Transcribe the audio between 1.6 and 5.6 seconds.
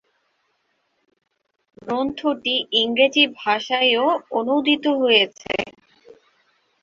গ্রন্থটি ইংরেজি ভাষায়ও অনূদিত হয়েছে।